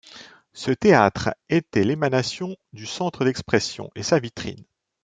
[0.53, 4.65] Ce théâtre était l'émanation du Centre d'expression et sa vitrine.